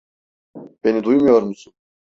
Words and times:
Beni 0.83 1.03
duymuyor 1.03 1.41
musun? 1.43 1.73